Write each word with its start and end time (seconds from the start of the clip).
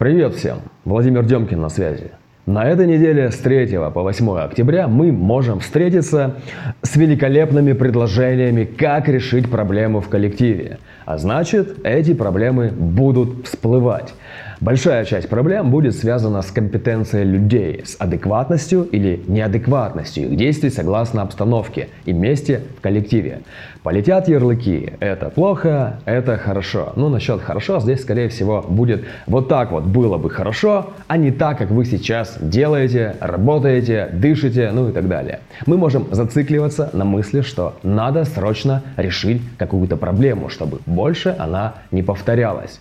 Привет 0.00 0.36
всем! 0.36 0.60
Владимир 0.86 1.26
Демкин 1.26 1.60
на 1.60 1.68
связи. 1.68 2.12
На 2.46 2.64
этой 2.64 2.86
неделе 2.86 3.30
с 3.30 3.36
3 3.36 3.66
по 3.92 4.00
8 4.00 4.30
октября 4.38 4.88
мы 4.88 5.12
можем 5.12 5.60
встретиться 5.60 6.36
с 6.80 6.96
великолепными 6.96 7.74
предложениями, 7.74 8.64
как 8.64 9.10
решить 9.10 9.50
проблему 9.50 10.00
в 10.00 10.08
коллективе. 10.08 10.78
А 11.04 11.18
значит, 11.18 11.84
эти 11.84 12.14
проблемы 12.14 12.70
будут 12.70 13.46
всплывать. 13.46 14.14
Большая 14.60 15.06
часть 15.06 15.30
проблем 15.30 15.70
будет 15.70 15.96
связана 15.96 16.42
с 16.42 16.50
компетенцией 16.50 17.24
людей, 17.24 17.82
с 17.82 17.96
адекватностью 17.98 18.82
или 18.82 19.22
неадекватностью 19.26 20.24
их 20.24 20.36
действий 20.36 20.68
согласно 20.68 21.22
обстановке 21.22 21.88
и 22.04 22.12
месте 22.12 22.60
в 22.76 22.82
коллективе. 22.82 23.40
Полетят 23.82 24.28
ярлыки 24.28 24.92
«это 25.00 25.30
плохо», 25.30 26.00
«это 26.04 26.36
хорошо». 26.36 26.92
Ну, 26.96 27.08
насчет 27.08 27.40
«хорошо» 27.40 27.80
здесь, 27.80 28.02
скорее 28.02 28.28
всего, 28.28 28.60
будет 28.60 29.06
вот 29.26 29.48
так 29.48 29.72
вот 29.72 29.84
было 29.84 30.18
бы 30.18 30.28
хорошо, 30.28 30.92
а 31.08 31.16
не 31.16 31.30
так, 31.30 31.56
как 31.56 31.70
вы 31.70 31.86
сейчас 31.86 32.36
делаете, 32.38 33.16
работаете, 33.20 34.10
дышите, 34.12 34.72
ну 34.74 34.90
и 34.90 34.92
так 34.92 35.08
далее. 35.08 35.40
Мы 35.64 35.78
можем 35.78 36.06
зацикливаться 36.10 36.90
на 36.92 37.06
мысли, 37.06 37.40
что 37.40 37.78
надо 37.82 38.26
срочно 38.26 38.82
решить 38.98 39.40
какую-то 39.56 39.96
проблему, 39.96 40.50
чтобы 40.50 40.80
больше 40.84 41.34
она 41.38 41.76
не 41.90 42.02
повторялась. 42.02 42.78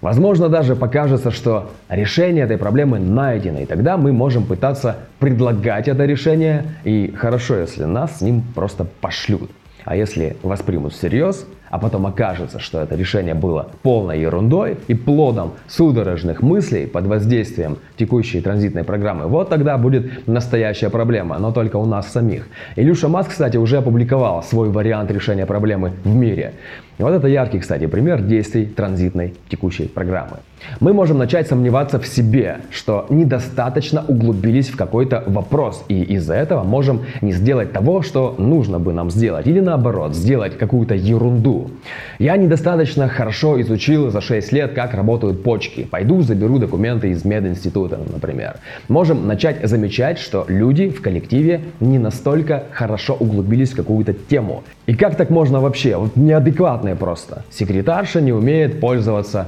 Возможно, 0.00 0.48
даже 0.48 0.76
покажется, 1.16 1.30
что 1.30 1.70
решение 1.88 2.44
этой 2.44 2.58
проблемы 2.58 2.98
найдено, 2.98 3.60
и 3.60 3.66
тогда 3.66 3.96
мы 3.96 4.12
можем 4.12 4.44
пытаться 4.44 4.96
предлагать 5.18 5.88
это 5.88 6.04
решение, 6.04 6.64
и 6.84 7.12
хорошо, 7.16 7.56
если 7.56 7.84
нас 7.84 8.18
с 8.18 8.20
ним 8.20 8.42
просто 8.54 8.86
пошлют. 9.00 9.50
А 9.84 9.94
если 9.96 10.36
воспримут 10.42 10.92
всерьез, 10.92 11.46
а 11.70 11.78
потом 11.78 12.06
окажется, 12.06 12.58
что 12.58 12.80
это 12.80 12.96
решение 12.96 13.34
было 13.34 13.68
полной 13.82 14.20
ерундой 14.20 14.76
и 14.88 14.94
плодом 14.94 15.52
судорожных 15.68 16.42
мыслей 16.42 16.86
под 16.86 17.06
воздействием 17.06 17.78
текущей 17.96 18.40
транзитной 18.40 18.84
программы, 18.84 19.26
вот 19.26 19.48
тогда 19.48 19.78
будет 19.78 20.26
настоящая 20.26 20.90
проблема, 20.90 21.38
но 21.38 21.52
только 21.52 21.76
у 21.76 21.86
нас 21.86 22.12
самих. 22.12 22.48
Илюша 22.76 23.08
Маск, 23.08 23.30
кстати, 23.30 23.56
уже 23.56 23.78
опубликовал 23.78 24.42
свой 24.42 24.70
вариант 24.70 25.10
решения 25.10 25.46
проблемы 25.46 25.92
в 26.04 26.14
мире. 26.14 26.54
И 26.98 27.02
вот 27.02 27.12
это 27.12 27.28
яркий, 27.28 27.58
кстати, 27.58 27.86
пример 27.86 28.22
действий 28.22 28.64
транзитной 28.64 29.34
текущей 29.48 29.86
программы. 29.86 30.38
Мы 30.80 30.92
можем 30.94 31.18
начать 31.18 31.46
сомневаться 31.46 31.98
в 31.98 32.06
себе, 32.06 32.58
что 32.70 33.06
недостаточно 33.10 34.04
углубились 34.08 34.68
в 34.68 34.76
какой-то 34.76 35.22
вопрос, 35.26 35.84
и 35.88 36.02
из-за 36.02 36.34
этого 36.34 36.64
можем 36.64 37.02
не 37.20 37.32
сделать 37.32 37.72
того, 37.72 38.02
что 38.02 38.34
нужно 38.38 38.78
бы 38.78 38.92
нам 38.92 39.10
сделать, 39.10 39.46
или 39.46 39.60
наоборот, 39.60 40.14
сделать 40.14 40.56
какую-то 40.56 40.94
ерунду. 40.94 41.70
Я 42.18 42.36
недостаточно 42.36 43.08
хорошо 43.08 43.60
изучил 43.60 44.10
за 44.10 44.20
6 44.20 44.52
лет, 44.52 44.72
как 44.72 44.94
работают 44.94 45.42
почки. 45.42 45.84
Пойду 45.84 46.22
заберу 46.22 46.58
документы 46.58 47.10
из 47.10 47.24
мединститута, 47.24 47.98
например. 48.12 48.56
Можем 48.88 49.26
начать 49.26 49.66
замечать, 49.68 50.18
что 50.18 50.46
люди 50.48 50.88
в 50.88 51.02
коллективе 51.02 51.60
не 51.80 51.98
настолько 51.98 52.64
хорошо 52.72 53.14
углубились 53.14 53.72
в 53.72 53.76
какую-то 53.76 54.14
тему. 54.14 54.64
И 54.86 54.94
как 54.94 55.16
так 55.16 55.30
можно 55.30 55.60
вообще? 55.60 55.96
Вот 55.96 56.16
неадекватно 56.16 56.85
адекватные 56.86 56.96
просто. 56.96 57.44
Секретарша 57.50 58.20
не 58.20 58.32
умеет 58.32 58.80
пользоваться 58.80 59.46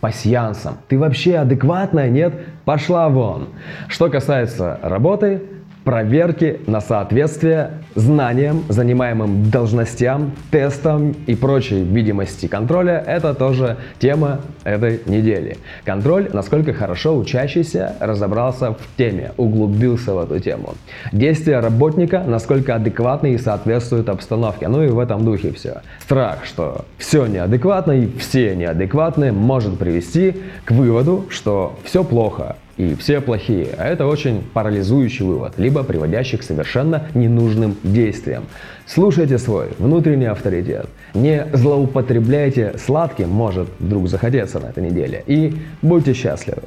пасьянсом. 0.00 0.78
Ты 0.88 0.98
вообще 0.98 1.36
адекватная? 1.36 2.08
Нет? 2.08 2.34
Пошла 2.64 3.08
вон. 3.08 3.48
Что 3.88 4.08
касается 4.08 4.78
работы, 4.82 5.42
проверки 5.84 6.60
на 6.66 6.80
соответствие 6.80 7.70
знаниям, 7.94 8.64
занимаемым 8.68 9.50
должностям, 9.50 10.32
тестам 10.50 11.14
и 11.26 11.34
прочей 11.34 11.82
видимости 11.82 12.46
контроля– 12.46 13.02
это 13.06 13.34
тоже 13.34 13.76
тема 13.98 14.40
этой 14.64 15.00
недели. 15.06 15.56
Контроль, 15.84 16.30
насколько 16.32 16.72
хорошо 16.72 17.16
учащийся 17.16 17.96
разобрался 18.00 18.72
в 18.72 18.96
теме, 18.96 19.32
углубился 19.36 20.14
в 20.14 20.20
эту 20.20 20.38
тему. 20.40 20.74
Действия 21.12 21.60
работника, 21.60 22.22
насколько 22.26 22.74
адекватны 22.74 23.34
и 23.34 23.38
соответствуют 23.38 24.08
обстановке. 24.08 24.68
Ну 24.68 24.82
и 24.82 24.88
в 24.88 24.98
этом 24.98 25.24
духе 25.24 25.52
все. 25.52 25.82
Страх, 26.00 26.44
что 26.44 26.84
все 26.98 27.26
неадекватно 27.26 27.92
и 27.92 28.08
все 28.18 28.54
неадекватны, 28.54 29.32
может 29.32 29.78
привести 29.78 30.36
к 30.64 30.72
выводу, 30.72 31.26
что 31.30 31.78
все 31.84 32.04
плохо, 32.04 32.56
и 32.80 32.94
все 32.94 33.20
плохие. 33.20 33.68
А 33.76 33.86
это 33.86 34.06
очень 34.06 34.42
парализующий 34.54 35.24
вывод, 35.24 35.58
либо 35.58 35.82
приводящий 35.82 36.38
к 36.38 36.42
совершенно 36.42 37.08
ненужным 37.14 37.76
действиям. 37.82 38.44
Слушайте 38.86 39.38
свой 39.38 39.68
внутренний 39.78 40.26
авторитет. 40.26 40.86
Не 41.12 41.46
злоупотребляйте 41.52 42.74
сладким, 42.78 43.28
может 43.28 43.68
вдруг 43.78 44.08
захотеться 44.08 44.60
на 44.60 44.68
этой 44.68 44.82
неделе. 44.82 45.22
И 45.26 45.56
будьте 45.82 46.14
счастливы. 46.14 46.62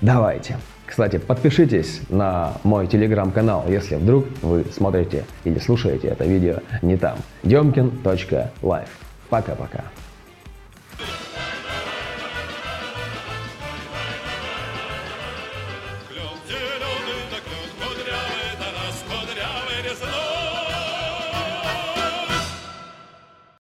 Давайте. 0.00 0.56
Кстати, 0.86 1.18
подпишитесь 1.18 2.00
на 2.08 2.54
мой 2.64 2.86
телеграм-канал, 2.86 3.64
если 3.68 3.96
вдруг 3.96 4.26
вы 4.42 4.64
смотрите 4.74 5.24
или 5.44 5.58
слушаете 5.58 6.08
это 6.08 6.24
видео 6.24 6.56
не 6.80 6.96
там. 6.96 7.16
Демкин.лайф. 7.44 8.88
Пока-пока. 9.28 9.84